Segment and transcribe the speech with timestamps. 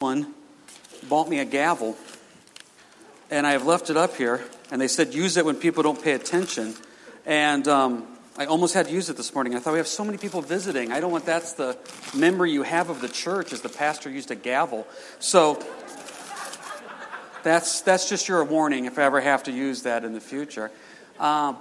[0.00, 0.32] one
[1.10, 1.94] bought me a gavel,
[3.30, 4.42] and I have left it up here.
[4.70, 6.72] And they said use it when people don't pay attention.
[7.26, 8.06] And um,
[8.38, 9.54] I almost had to use it this morning.
[9.54, 10.90] I thought we have so many people visiting.
[10.90, 11.76] I don't want that's the
[12.16, 14.86] memory you have of the church is the pastor used a gavel.
[15.18, 15.62] So
[17.42, 20.70] that's that's just your warning if I ever have to use that in the future.
[21.18, 21.58] Um,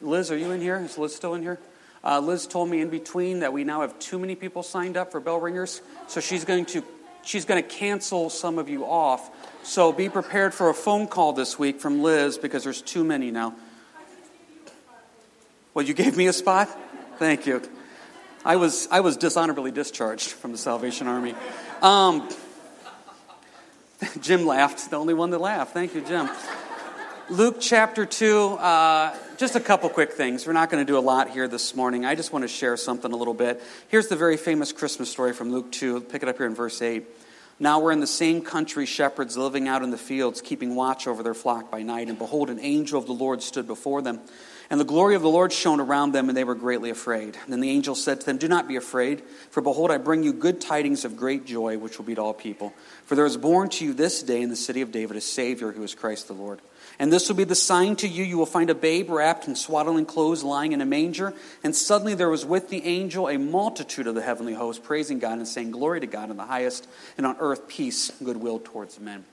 [0.00, 0.78] Liz, are you in here?
[0.78, 1.58] Is Liz still in here?
[2.02, 5.12] Uh, Liz told me in between that we now have too many people signed up
[5.12, 6.82] for bell ringers, so she's going to
[7.22, 9.30] she's going to cancel some of you off.
[9.62, 13.30] So be prepared for a phone call this week from Liz because there's too many
[13.30, 13.54] now.
[15.74, 16.68] Well, you gave me a spot?
[17.18, 17.62] Thank you.
[18.44, 21.34] I was, I was dishonorably discharged from the Salvation Army.
[21.82, 22.28] Um,
[24.20, 25.74] Jim laughed, the only one that laughed.
[25.74, 26.28] Thank you, Jim.
[27.30, 30.48] Luke chapter 2, uh, just a couple quick things.
[30.48, 32.04] We're not going to do a lot here this morning.
[32.04, 33.62] I just want to share something a little bit.
[33.86, 36.00] Here's the very famous Christmas story from Luke 2.
[36.00, 37.04] Pick it up here in verse 8.
[37.60, 41.22] Now we're in the same country, shepherds living out in the fields, keeping watch over
[41.22, 42.08] their flock by night.
[42.08, 44.18] And behold, an angel of the Lord stood before them.
[44.68, 47.36] And the glory of the Lord shone around them, and they were greatly afraid.
[47.44, 50.24] And then the angel said to them, Do not be afraid, for behold, I bring
[50.24, 52.72] you good tidings of great joy, which will be to all people.
[53.04, 55.70] For there is born to you this day in the city of David a Savior,
[55.70, 56.60] who is Christ the Lord.
[57.00, 59.56] And this will be the sign to you you will find a babe wrapped in
[59.56, 61.32] swaddling clothes lying in a manger.
[61.64, 65.38] And suddenly there was with the angel a multitude of the heavenly host, praising God
[65.38, 69.24] and saying, Glory to God in the highest, and on earth peace, goodwill towards men.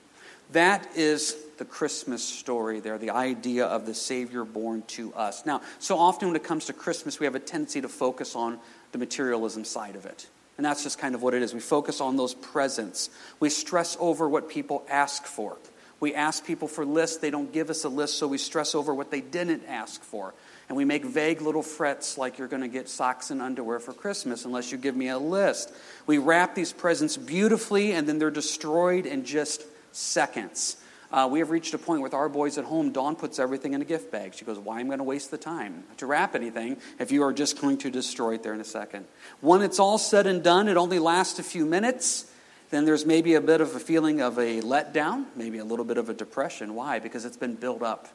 [0.52, 5.44] That is the Christmas story there, the idea of the Savior born to us.
[5.44, 8.58] Now, so often when it comes to Christmas, we have a tendency to focus on
[8.92, 10.26] the materialism side of it.
[10.56, 11.52] And that's just kind of what it is.
[11.52, 13.10] We focus on those presents.
[13.40, 15.58] We stress over what people ask for.
[16.00, 18.94] We ask people for lists, they don't give us a list, so we stress over
[18.94, 20.32] what they didn't ask for.
[20.68, 23.92] And we make vague little frets like you're going to get socks and underwear for
[23.92, 25.72] Christmas unless you give me a list.
[26.06, 30.76] We wrap these presents beautifully and then they're destroyed in just seconds.
[31.10, 32.92] Uh, we have reached a point with our boys at home.
[32.92, 34.34] Dawn puts everything in a gift bag.
[34.34, 37.22] She goes, Why am I going to waste the time to wrap anything if you
[37.22, 39.06] are just going to destroy it there in a second?
[39.40, 42.30] When it's all said and done, it only lasts a few minutes.
[42.70, 45.96] Then there's maybe a bit of a feeling of a letdown, maybe a little bit
[45.96, 46.74] of a depression.
[46.74, 46.98] Why?
[46.98, 48.08] Because it's been built up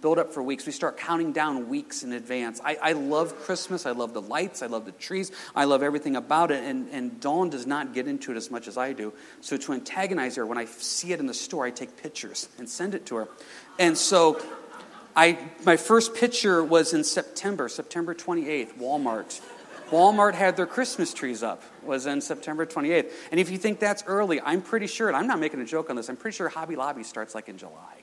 [0.00, 0.66] build up for weeks.
[0.66, 2.60] We start counting down weeks in advance.
[2.64, 3.86] I, I, love Christmas.
[3.86, 4.62] I love the lights.
[4.62, 5.32] I love the trees.
[5.54, 6.62] I love everything about it.
[6.62, 9.12] And, and Dawn does not get into it as much as I do.
[9.40, 12.68] So to antagonize her, when I see it in the store, I take pictures and
[12.68, 13.28] send it to her.
[13.78, 14.40] And so
[15.16, 19.40] I, my first picture was in September, September 28th, Walmart.
[19.90, 23.10] Walmart had their Christmas trees up, was in September 28th.
[23.30, 25.90] And if you think that's early, I'm pretty sure, and I'm not making a joke
[25.90, 27.94] on this, I'm pretty sure Hobby Lobby starts like in July.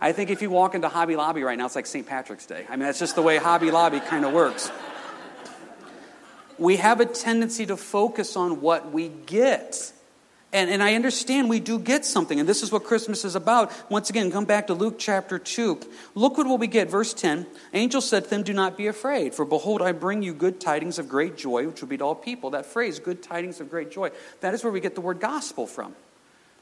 [0.00, 2.06] I think if you walk into Hobby Lobby right now, it's like St.
[2.06, 2.64] Patrick's Day.
[2.68, 4.70] I mean, that's just the way Hobby Lobby kind of works.
[6.58, 9.92] We have a tendency to focus on what we get.
[10.52, 13.70] And, and I understand we do get something, and this is what Christmas is about.
[13.88, 15.80] Once again, come back to Luke chapter 2.
[16.16, 17.46] Look what we get, verse 10.
[17.72, 20.98] Angel said to them, Do not be afraid, for behold, I bring you good tidings
[20.98, 22.50] of great joy, which will be to all people.
[22.50, 25.68] That phrase, good tidings of great joy, that is where we get the word gospel
[25.68, 25.94] from.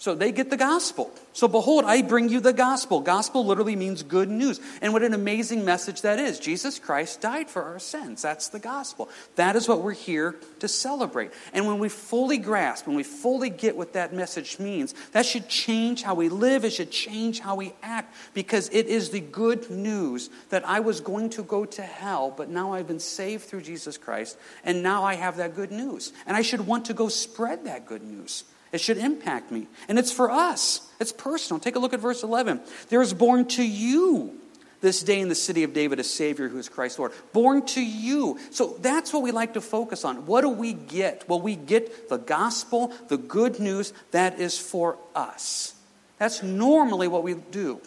[0.01, 1.11] So they get the gospel.
[1.33, 3.01] So behold, I bring you the gospel.
[3.01, 4.61] Gospel literally means good news.
[4.81, 6.39] And what an amazing message that is.
[6.39, 8.23] Jesus Christ died for our sins.
[8.23, 9.09] That's the gospel.
[9.35, 11.33] That is what we're here to celebrate.
[11.53, 15.49] And when we fully grasp, when we fully get what that message means, that should
[15.49, 16.65] change how we live.
[16.65, 21.01] It should change how we act because it is the good news that I was
[21.01, 24.39] going to go to hell, but now I've been saved through Jesus Christ.
[24.63, 26.13] And now I have that good news.
[26.25, 28.45] And I should want to go spread that good news.
[28.73, 29.67] It should impact me.
[29.89, 31.61] And it's for us, it's personal.
[31.61, 32.61] Take a look at verse 11.
[32.89, 34.39] There is born to you
[34.81, 37.13] this day in the city of David a Savior who is Christ Lord.
[37.33, 38.39] Born to you.
[38.51, 40.27] So that's what we like to focus on.
[40.27, 41.29] What do we get?
[41.29, 45.75] Well, we get the gospel, the good news that is for us.
[46.19, 47.81] That's normally what we do.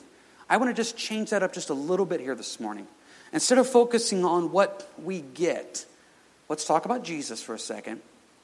[0.50, 2.88] I want to just change that up just a little bit here this morning.
[3.32, 5.86] Instead of focusing on what we get,
[6.50, 8.02] let's talk about Jesus for a second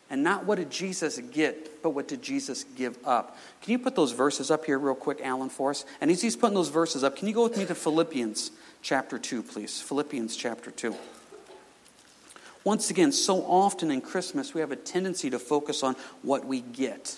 [0.10, 3.38] and not what did Jesus get, but what did Jesus give up.
[3.62, 5.86] Can you put those verses up here real quick, Alan, for us?
[6.00, 8.52] And as he's putting those verses up, can you go with me to Philippians
[8.82, 9.82] chapter 2, please?
[9.82, 10.96] Philippians chapter 2.
[12.64, 16.62] Once again, so often in Christmas, we have a tendency to focus on what we
[16.62, 17.18] get.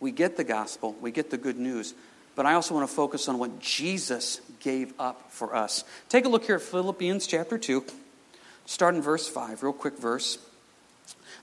[0.00, 1.94] We get the gospel, we get the good news,
[2.36, 5.84] but I also want to focus on what Jesus gave up for us.
[6.08, 7.84] Take a look here at Philippians chapter 2,
[8.66, 10.38] start in verse 5, real quick verse.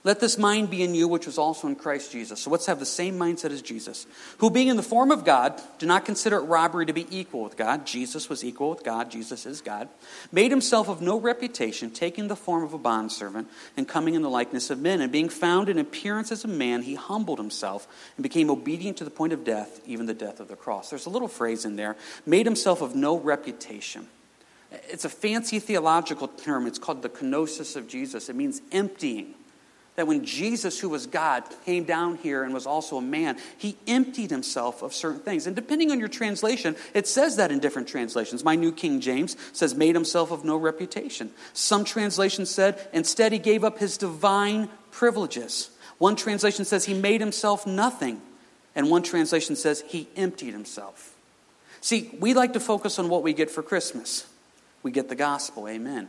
[0.04, 2.40] Let this mind be in you, which was also in Christ Jesus.
[2.40, 4.04] So let's have the same mindset as Jesus,
[4.38, 7.44] who, being in the form of God, did not consider it robbery to be equal
[7.44, 7.86] with God.
[7.86, 9.12] Jesus was equal with God.
[9.12, 9.88] Jesus is God.
[10.32, 13.46] Made himself of no reputation, taking the form of a bondservant,
[13.76, 15.00] and coming in the likeness of men.
[15.00, 19.04] And being found in appearance as a man, he humbled himself and became obedient to
[19.04, 20.90] the point of death, even the death of the cross.
[20.90, 21.96] There's a little phrase in there
[22.26, 24.08] made himself of no reputation.
[24.88, 26.66] It's a fancy theological term.
[26.66, 28.28] It's called the kenosis of Jesus.
[28.28, 29.34] It means emptying
[29.94, 33.76] that when Jesus, who was God, came down here and was also a man, he
[33.86, 35.46] emptied himself of certain things.
[35.46, 38.42] And depending on your translation, it says that in different translations.
[38.42, 41.30] My New King James says, made himself of no reputation.
[41.52, 45.70] Some translations said, instead, he gave up his divine privileges.
[45.98, 48.22] One translation says, he made himself nothing.
[48.74, 51.14] And one translation says, he emptied himself.
[51.82, 54.26] See, we like to focus on what we get for Christmas.
[54.82, 56.08] We get the gospel, amen.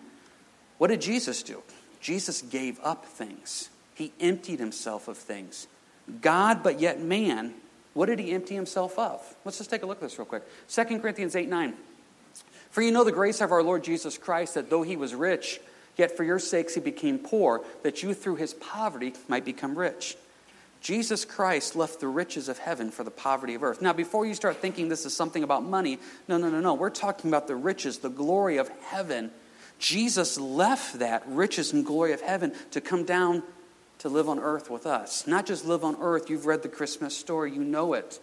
[0.77, 1.62] What did Jesus do?
[2.00, 3.69] Jesus gave up things.
[3.93, 5.67] He emptied himself of things.
[6.21, 7.53] God, but yet man,
[7.93, 9.21] what did he empty himself of?
[9.45, 10.43] Let's just take a look at this real quick.
[10.67, 11.73] 2 Corinthians 8 9.
[12.71, 15.59] For you know the grace of our Lord Jesus Christ, that though he was rich,
[15.95, 20.17] yet for your sakes he became poor, that you through his poverty might become rich.
[20.81, 23.81] Jesus Christ left the riches of heaven for the poverty of earth.
[23.81, 25.97] Now, before you start thinking this is something about money,
[26.27, 26.73] no, no, no, no.
[26.73, 29.31] We're talking about the riches, the glory of heaven.
[29.79, 33.43] Jesus left that riches and glory of heaven to come down
[34.03, 35.25] to live on earth with us.
[35.27, 38.19] Not just live on earth, you've read the Christmas story, you know it.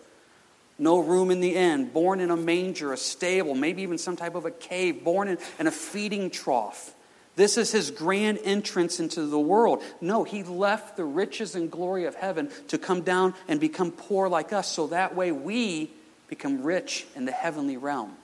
[0.78, 4.34] No room in the inn, born in a manger, a stable, maybe even some type
[4.34, 6.94] of a cave, born in, in a feeding trough.
[7.34, 9.82] This is his grand entrance into the world.
[10.02, 14.28] No, he left the riches and glory of heaven to come down and become poor
[14.28, 15.90] like us, so that way we
[16.28, 18.14] become rich in the heavenly realm.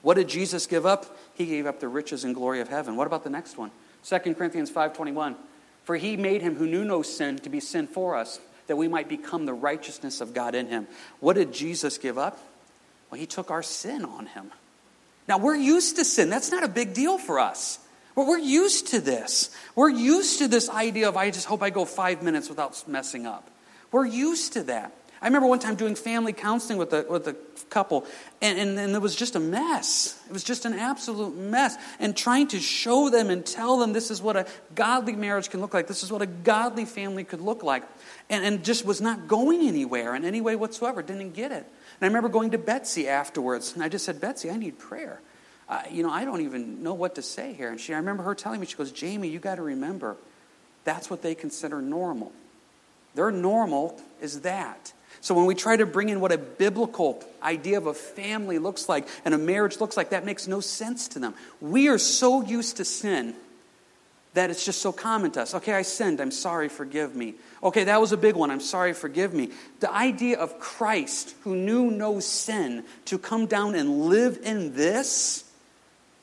[0.00, 1.14] What did Jesus give up?
[1.34, 2.96] He gave up the riches and glory of heaven.
[2.96, 3.70] What about the next one?
[4.02, 5.36] 2 Corinthians 5:21.
[5.84, 8.88] For he made him who knew no sin to be sin for us, that we
[8.88, 10.86] might become the righteousness of God in him.
[11.20, 12.38] What did Jesus give up?
[13.10, 14.50] Well, he took our sin on him.
[15.28, 16.30] Now, we're used to sin.
[16.30, 17.78] That's not a big deal for us.
[18.14, 19.50] Well, we're used to this.
[19.74, 23.26] We're used to this idea of, I just hope I go five minutes without messing
[23.26, 23.48] up.
[23.90, 24.92] We're used to that.
[25.22, 27.36] I remember one time doing family counseling with a, with a
[27.70, 28.04] couple,
[28.40, 30.20] and, and, and it was just a mess.
[30.26, 31.76] It was just an absolute mess.
[32.00, 35.60] And trying to show them and tell them this is what a godly marriage can
[35.60, 37.84] look like, this is what a godly family could look like,
[38.28, 41.64] and, and just was not going anywhere in any way whatsoever, didn't get it.
[41.64, 45.20] And I remember going to Betsy afterwards, and I just said, Betsy, I need prayer.
[45.68, 47.70] Uh, you know, I don't even know what to say here.
[47.70, 50.16] And she, I remember her telling me, she goes, Jamie, you got to remember,
[50.82, 52.32] that's what they consider normal.
[53.14, 54.92] Their normal is that.
[55.20, 58.88] So when we try to bring in what a biblical idea of a family looks
[58.88, 61.34] like and a marriage looks like, that makes no sense to them.
[61.60, 63.34] We are so used to sin
[64.34, 65.54] that it's just so common to us.
[65.54, 66.20] Okay, I sinned.
[66.20, 66.68] I'm sorry.
[66.68, 67.34] Forgive me.
[67.62, 68.50] Okay, that was a big one.
[68.50, 68.94] I'm sorry.
[68.94, 69.50] Forgive me.
[69.80, 75.44] The idea of Christ, who knew no sin, to come down and live in this,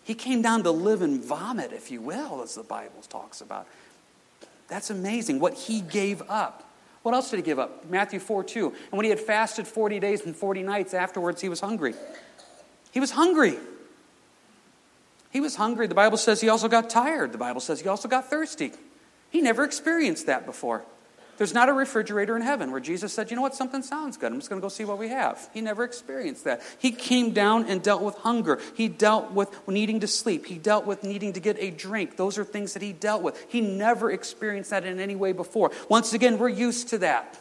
[0.03, 3.67] he came down to live in vomit, if you will, as the Bible talks about.
[4.67, 6.68] That's amazing what he gave up.
[7.03, 7.89] What else did he give up?
[7.89, 8.67] Matthew 4 2.
[8.67, 11.93] And when he had fasted 40 days and 40 nights, afterwards he was hungry.
[12.91, 13.57] He was hungry.
[15.31, 15.87] He was hungry.
[15.87, 17.31] The Bible says he also got tired.
[17.31, 18.73] The Bible says he also got thirsty.
[19.29, 20.83] He never experienced that before.
[21.39, 24.29] There's not a refrigerator in heaven where Jesus said, you know what, something sounds good.
[24.29, 25.49] I'm just going to go see what we have.
[25.53, 26.61] He never experienced that.
[26.79, 28.59] He came down and dealt with hunger.
[28.75, 30.47] He dealt with needing to sleep.
[30.47, 32.17] He dealt with needing to get a drink.
[32.17, 33.41] Those are things that he dealt with.
[33.47, 35.71] He never experienced that in any way before.
[35.87, 37.39] Once again, we're used to that.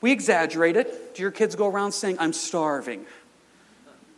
[0.00, 1.16] We exaggerate it.
[1.16, 3.06] Do your kids go around saying, I'm starving?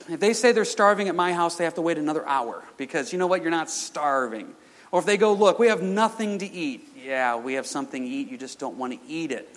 [0.07, 3.11] If they say they're starving at my house, they have to wait another hour because
[3.11, 3.41] you know what?
[3.41, 4.55] You're not starving.
[4.93, 8.09] Or if they go, Look, we have nothing to eat yeah, we have something to
[8.09, 9.49] eat, you just don't want to eat it.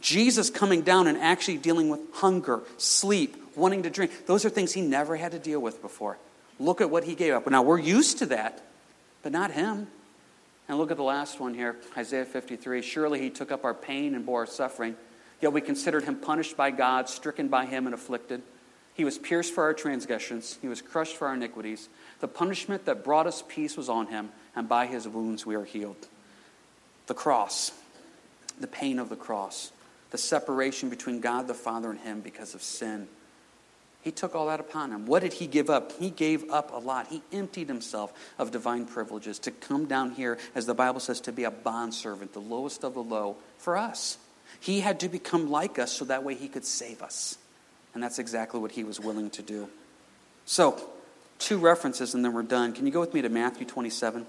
[0.00, 4.72] Jesus coming down and actually dealing with hunger, sleep, wanting to drink, those are things
[4.72, 6.18] he never had to deal with before.
[6.58, 7.48] Look at what he gave up.
[7.48, 8.62] Now, we're used to that,
[9.22, 9.88] but not him.
[10.68, 12.82] And look at the last one here Isaiah 53.
[12.82, 14.96] Surely he took up our pain and bore our suffering,
[15.40, 18.42] yet we considered him punished by God, stricken by him, and afflicted.
[18.94, 21.88] He was pierced for our transgressions, he was crushed for our iniquities.
[22.20, 25.64] The punishment that brought us peace was on him, and by his wounds we are
[25.64, 26.08] healed
[27.06, 27.72] the cross,
[28.58, 29.72] the pain of the cross,
[30.10, 33.08] the separation between God the Father and him because of sin.
[34.02, 35.06] He took all that upon him.
[35.06, 35.90] What did he give up?
[35.98, 37.08] He gave up a lot.
[37.08, 41.32] He emptied himself of divine privileges to come down here, as the Bible says, to
[41.32, 44.16] be a bondservant, the lowest of the low, for us.
[44.60, 47.36] He had to become like us so that way he could save us.
[47.94, 49.68] And that's exactly what he was willing to do.
[50.44, 50.80] So,
[51.40, 52.74] two references and then we're done.
[52.74, 54.24] Can you go with me to Matthew 27?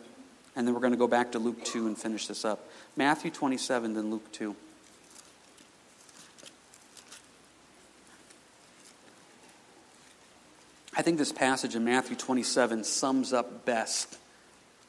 [0.58, 2.68] And then we're going to go back to Luke 2 and finish this up.
[2.96, 4.56] Matthew 27, then Luke 2.
[10.96, 14.18] I think this passage in Matthew 27 sums up best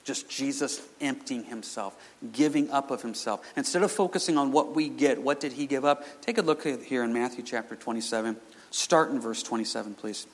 [0.04, 1.94] just Jesus emptying himself,
[2.32, 3.46] giving up of himself.
[3.56, 6.02] Instead of focusing on what we get, what did he give up?
[6.22, 8.38] Take a look here in Matthew chapter 27.
[8.70, 10.26] Start in verse 27, please.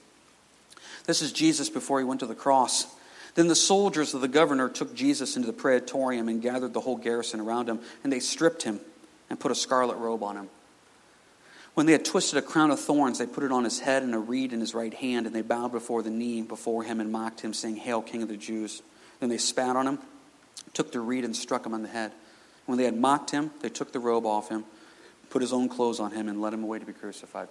[1.07, 2.87] This is Jesus before he went to the cross.
[3.35, 6.97] Then the soldiers of the governor took Jesus into the praetorium and gathered the whole
[6.97, 8.81] garrison around him, and they stripped him
[9.29, 10.49] and put a scarlet robe on him.
[11.75, 14.15] When they had twisted a crown of thorns, they put it on his head and
[14.15, 17.11] a reed in his right hand, and they bowed before the knee before him and
[17.11, 18.81] mocked him, saying, Hail, King of the Jews.
[19.19, 19.99] Then they spat on him,
[20.73, 22.13] took the reed, and struck him on the head.
[22.67, 24.65] When they had mocked him, they took the robe off him,
[25.31, 27.49] put his own clothes on him, and led him away to be crucified.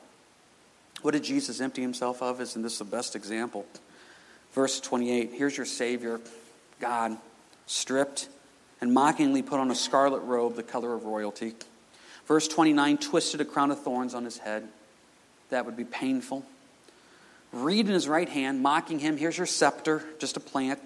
[1.01, 2.39] What did Jesus empty himself of?
[2.39, 3.65] Isn't this the best example?
[4.53, 6.21] Verse 28 Here's your Savior,
[6.79, 7.17] God,
[7.65, 8.29] stripped
[8.81, 11.53] and mockingly put on a scarlet robe, the color of royalty.
[12.27, 14.67] Verse 29 twisted a crown of thorns on his head.
[15.49, 16.45] That would be painful.
[17.51, 19.17] Reed in his right hand, mocking him.
[19.17, 20.79] Here's your scepter, just a plant.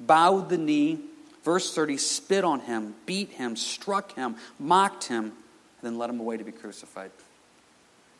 [0.00, 1.00] Bowed the knee.
[1.42, 5.32] Verse 30 spit on him, beat him, struck him, mocked him, and
[5.82, 7.10] then led him away to be crucified.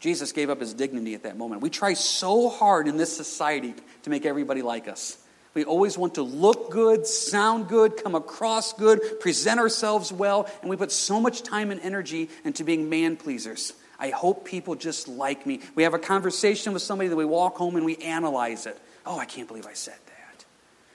[0.05, 1.63] Jesus gave up his dignity at that moment.
[1.63, 5.17] We try so hard in this society to make everybody like us.
[5.55, 10.69] We always want to look good, sound good, come across good, present ourselves well, and
[10.69, 13.73] we put so much time and energy into being man pleasers.
[13.99, 15.61] I hope people just like me.
[15.75, 18.79] We have a conversation with somebody that we walk home and we analyze it.
[19.07, 20.45] Oh, I can't believe I said that.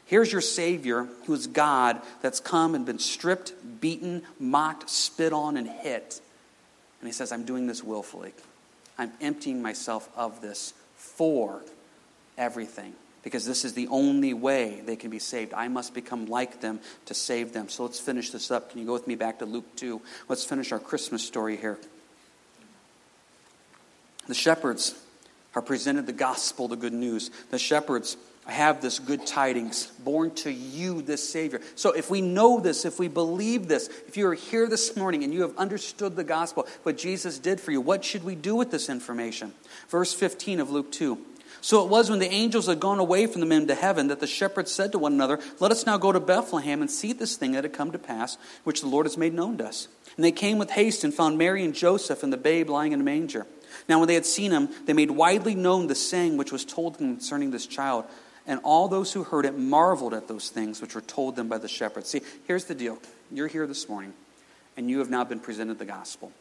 [0.05, 5.57] Here's your Savior, who is God, that's come and been stripped, beaten, mocked, spit on,
[5.57, 6.21] and hit.
[7.01, 8.33] And he says, I'm doing this willfully.
[8.99, 11.61] I'm emptying myself of this for
[12.37, 15.53] everything because this is the only way they can be saved.
[15.53, 17.69] I must become like them to save them.
[17.69, 18.71] So let's finish this up.
[18.71, 20.01] Can you go with me back to Luke 2?
[20.27, 21.77] Let's finish our Christmas story here.
[24.27, 24.93] The shepherds
[25.55, 27.31] are presented the gospel, the good news.
[27.51, 28.17] The shepherds
[28.49, 31.61] have this good tidings born to you this savior.
[31.75, 35.23] So if we know this if we believe this if you are here this morning
[35.23, 38.55] and you have understood the gospel what jesus did for you what should we do
[38.55, 39.53] with this information?
[39.89, 41.17] Verse 15 of luke 2
[41.61, 44.19] so it was when the angels had gone away from the men to heaven that
[44.19, 47.35] the shepherds said to one another let us now go to bethlehem and see this
[47.35, 49.87] thing that had come to pass which the lord has made known to us.
[50.15, 53.01] And they came with haste and found mary and joseph and the babe lying in
[53.01, 53.45] a manger.
[53.87, 56.97] Now when they had seen him they made widely known the saying which was told
[56.97, 58.05] concerning this child
[58.49, 61.59] and all those who heard it marveled at those things which were told them by
[61.59, 62.09] the shepherds.
[62.09, 62.97] See, here's the deal.
[63.31, 64.11] You're here this morning,
[64.75, 66.31] and you have now been presented the gospel.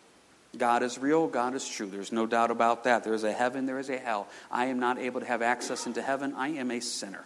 [0.56, 1.86] God is real, God is true.
[1.86, 3.04] There's no doubt about that.
[3.04, 4.26] There is a heaven, there is a hell.
[4.50, 6.32] I am not able to have access into heaven.
[6.34, 7.24] I am a sinner.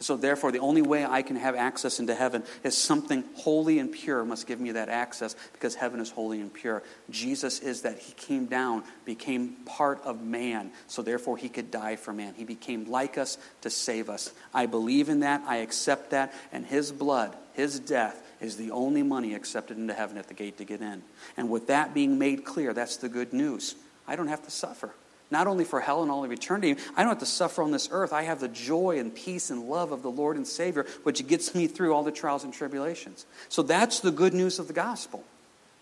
[0.00, 3.92] So, therefore, the only way I can have access into heaven is something holy and
[3.92, 6.82] pure must give me that access because heaven is holy and pure.
[7.10, 7.98] Jesus is that.
[7.98, 12.34] He came down, became part of man, so therefore he could die for man.
[12.34, 14.32] He became like us to save us.
[14.52, 15.42] I believe in that.
[15.46, 16.34] I accept that.
[16.52, 20.58] And his blood, his death, is the only money accepted into heaven at the gate
[20.58, 21.02] to get in.
[21.36, 23.76] And with that being made clear, that's the good news.
[24.08, 24.92] I don't have to suffer
[25.30, 26.76] not only for hell and all of eternity.
[26.96, 28.12] I don't have to suffer on this earth.
[28.12, 31.54] I have the joy and peace and love of the Lord and Savior, which gets
[31.54, 33.26] me through all the trials and tribulations.
[33.48, 35.24] So that's the good news of the gospel.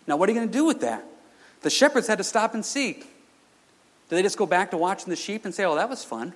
[0.07, 1.05] Now, what are you going to do with that?
[1.61, 2.93] The shepherds had to stop and see.
[2.93, 3.05] Did
[4.17, 6.33] they just go back to watching the sheep and say, oh, that was fun?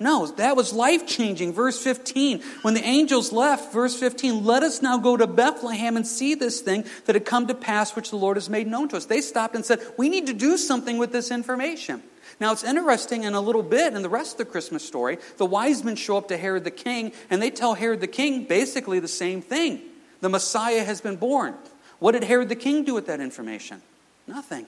[0.00, 1.52] No, that was life changing.
[1.52, 2.42] Verse 15.
[2.62, 6.60] When the angels left, verse 15, let us now go to Bethlehem and see this
[6.60, 9.06] thing that had come to pass, which the Lord has made known to us.
[9.06, 12.02] They stopped and said, We need to do something with this information.
[12.40, 15.46] Now, it's interesting in a little bit in the rest of the Christmas story, the
[15.46, 18.98] wise men show up to Herod the king, and they tell Herod the king basically
[19.00, 19.82] the same thing
[20.20, 21.54] the Messiah has been born.
[21.98, 23.82] What did Herod the king do with that information?
[24.26, 24.66] Nothing.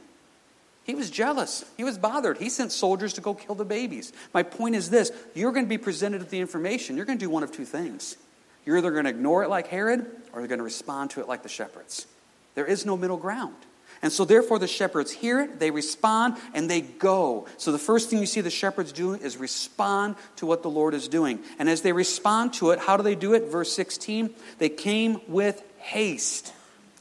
[0.84, 1.64] He was jealous.
[1.76, 2.38] He was bothered.
[2.38, 4.12] He sent soldiers to go kill the babies.
[4.32, 6.96] My point is this you're going to be presented with the information.
[6.96, 8.16] You're going to do one of two things.
[8.64, 11.28] You're either going to ignore it like Herod, or you're going to respond to it
[11.28, 12.06] like the shepherds.
[12.54, 13.56] There is no middle ground.
[14.02, 17.46] And so, therefore, the shepherds hear it, they respond, and they go.
[17.56, 20.94] So, the first thing you see the shepherds doing is respond to what the Lord
[20.94, 21.40] is doing.
[21.58, 23.44] And as they respond to it, how do they do it?
[23.44, 26.52] Verse 16 they came with haste.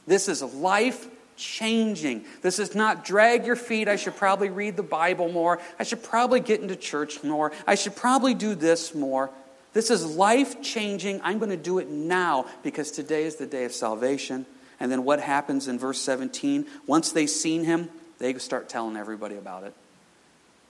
[0.06, 2.24] This is life changing.
[2.42, 3.88] This is not drag your feet.
[3.88, 5.60] I should probably read the Bible more.
[5.78, 7.52] I should probably get into church more.
[7.66, 9.30] I should probably do this more.
[9.72, 11.20] This is life changing.
[11.22, 14.46] I'm going to do it now because today is the day of salvation.
[14.78, 16.66] And then what happens in verse 17?
[16.86, 19.74] Once they've seen him, they start telling everybody about it.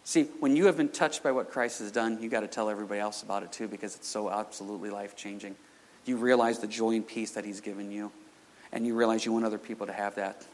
[0.05, 2.71] See, when you have been touched by what Christ has done, you got to tell
[2.71, 5.57] everybody else about it too because it's so absolutely life changing.
[6.05, 8.13] You realize the joy and peace that He's given you.
[8.73, 10.45] And you realize you want other people to have that.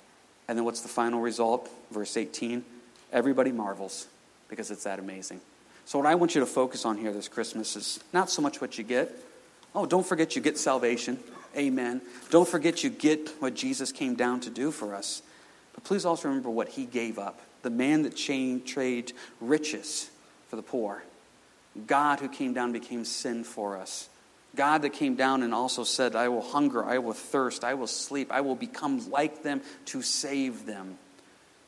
[0.48, 1.68] And then what's the final result?
[1.90, 2.64] Verse 18
[3.12, 4.06] everybody marvels
[4.48, 5.40] because it's that amazing.
[5.84, 8.60] So, what I want you to focus on here this Christmas is not so much
[8.60, 9.10] what you get.
[9.74, 11.18] Oh, don't forget you get salvation.
[11.56, 12.00] Amen.
[12.30, 15.22] Don't forget you get what Jesus came down to do for us.
[15.74, 20.10] But please also remember what he gave up the man that traded riches
[20.48, 21.02] for the poor.
[21.86, 24.08] God who came down became sin for us.
[24.54, 27.86] God that came down and also said, I will hunger, I will thirst, I will
[27.86, 30.98] sleep, I will become like them to save them.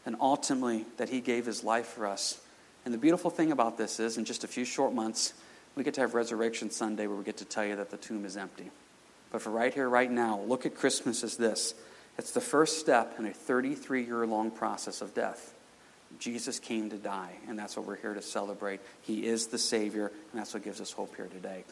[0.05, 2.39] And ultimately, that He gave His life for us.
[2.85, 5.33] And the beautiful thing about this is, in just a few short months,
[5.77, 8.27] we get to have Resurrection Sunday where we get to tell you that the tomb
[8.27, 8.71] is empty.
[9.35, 11.75] But for right here, right now, look at Christmas as this
[12.17, 15.53] it's the first step in a 33 year long process of death.
[16.21, 18.79] Jesus came to die, and that's what we're here to celebrate.
[19.03, 21.65] He is the Savior, and that's what gives us hope here today.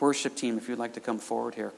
[0.00, 1.74] Worship team, if you'd like to come forward here.